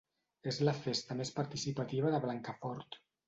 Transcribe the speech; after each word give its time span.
És 0.51 0.57
la 0.67 0.73
festa 0.85 1.17
més 1.19 1.31
participativa 1.37 2.13
de 2.15 2.21
Blancafort. 2.27 2.99